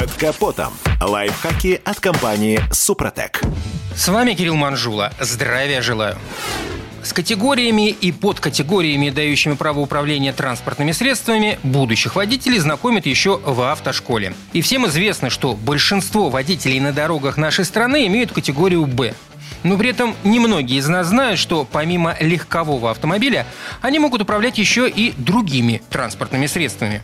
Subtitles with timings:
[0.00, 0.72] Под капотом.
[0.98, 3.42] Лайфхаки от компании «Супротек».
[3.94, 5.12] С вами Кирилл Манжула.
[5.20, 6.16] Здравия желаю.
[7.02, 14.32] С категориями и подкатегориями, дающими право управления транспортными средствами, будущих водителей знакомят еще в автошколе.
[14.54, 19.12] И всем известно, что большинство водителей на дорогах нашей страны имеют категорию «Б».
[19.64, 23.46] Но при этом немногие из нас знают, что помимо легкового автомобиля
[23.82, 27.02] они могут управлять еще и другими транспортными средствами.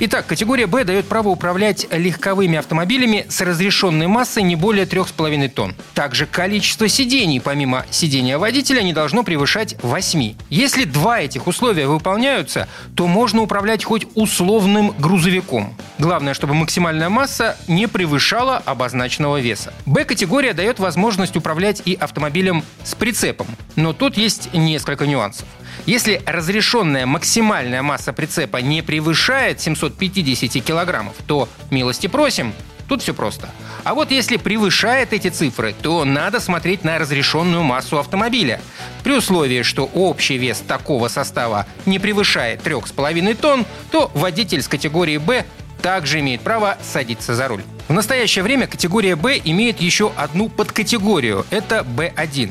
[0.00, 5.74] Итак, категория «Б» дает право управлять легковыми автомобилями с разрешенной массой не более 3,5 тонн.
[5.94, 10.34] Также количество сидений, помимо сидения водителя, не должно превышать 8.
[10.50, 15.74] Если два этих условия выполняются, то можно управлять хоть условным грузовиком.
[15.98, 19.72] Главное, чтобы максимальная масса не превышала обозначенного веса.
[19.86, 23.46] Б-категория дает возможность управлять и автомобилем с прицепом.
[23.76, 25.46] Но тут есть несколько нюансов.
[25.86, 32.52] Если разрешенная максимальная масса прицепа не превышает 750 килограммов, то милости просим,
[32.88, 33.50] Тут все просто.
[33.84, 38.60] А вот если превышает эти цифры, то надо смотреть на разрешенную массу автомобиля.
[39.04, 45.18] При условии, что общий вес такого состава не превышает 3,5 тонн, то водитель с категории
[45.18, 45.44] «Б»
[45.82, 47.62] также имеет право садиться за руль.
[47.88, 52.50] В настоящее время категория «Б» имеет еще одну подкатегорию– это «Б1».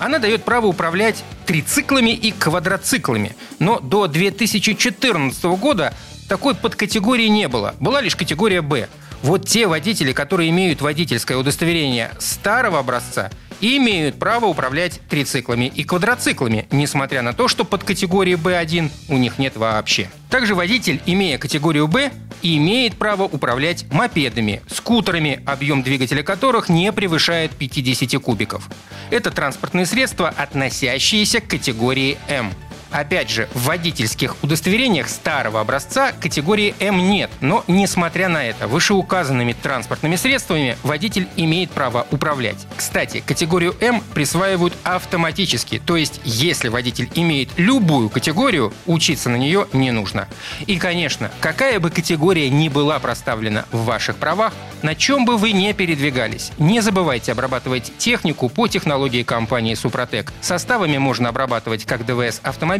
[0.00, 3.36] Она дает право управлять трициклами и квадроциклами.
[3.58, 5.92] Но до 2014 года
[6.26, 7.74] такой подкатегории не было.
[7.80, 8.88] Была лишь категория «Б».
[9.22, 16.66] Вот те водители, которые имеют водительское удостоверение старого образца, имеют право управлять трициклами и квадроциклами,
[16.70, 20.08] несмотря на то, что под категорией B1 у них нет вообще.
[20.28, 22.10] Также водитель, имея категорию B,
[22.42, 28.68] имеет право управлять мопедами, скутерами, объем двигателя которых не превышает 50 кубиков.
[29.10, 32.52] Это транспортные средства, относящиеся к категории М.
[32.90, 39.52] Опять же, в водительских удостоверениях старого образца категории М нет, но, несмотря на это, вышеуказанными
[39.52, 42.66] транспортными средствами водитель имеет право управлять.
[42.76, 49.68] Кстати, категорию М присваивают автоматически, то есть если водитель имеет любую категорию, учиться на нее
[49.72, 50.28] не нужно.
[50.66, 54.52] И, конечно, какая бы категория ни была проставлена в ваших правах,
[54.82, 60.32] на чем бы вы не передвигались, не забывайте обрабатывать технику по технологии компании «Супротек».
[60.40, 62.79] Составами можно обрабатывать как ДВС автомобиля,